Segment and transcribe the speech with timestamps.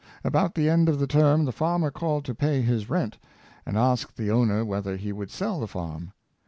[0.23, 3.19] About the end of the term the farmer called to pay his rent,
[3.67, 6.11] and asked the owner whether he would sell the farm.